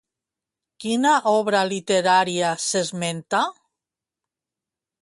Quina 0.85 1.11
obra 1.33 1.61
literària 1.73 2.55
s'esmenta? 2.65 3.45